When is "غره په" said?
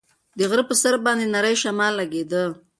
0.49-0.75